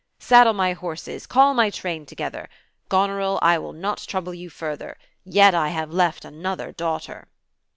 [0.17, 2.49] Saddle my horses, call my train together.
[2.89, 7.27] Goneril, I will not trouble you further— ^yet I have left another daughter."